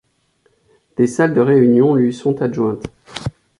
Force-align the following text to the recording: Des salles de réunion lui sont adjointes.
Des 0.97 1.05
salles 1.05 1.35
de 1.35 1.41
réunion 1.41 1.93
lui 1.93 2.11
sont 2.11 2.41
adjointes. 2.41 2.87